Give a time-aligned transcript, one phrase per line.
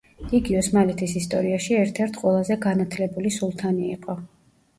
[0.37, 4.19] იგი ოსმალეთის ისტორიაში ერთ-ერთ ყველაზე განათლებული სულთანი იყო.